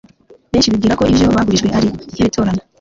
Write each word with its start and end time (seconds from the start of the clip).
benshi 0.51 0.71
bibwira 0.71 0.97
ko 0.99 1.03
ibyo 1.11 1.25
bagurijwe 1.35 1.67
ari 1.77 1.87
nk'ibitorano 2.11 2.61